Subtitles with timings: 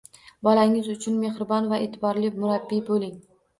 [0.47, 3.17] Bolangiz uchun mehribon va e’tiborli murabbiy bo‘ling